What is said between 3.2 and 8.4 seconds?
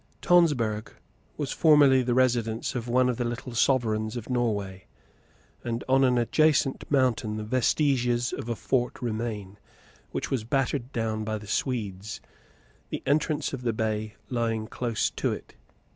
little sovereigns of Norway; and on an adjacent mountain the vestiges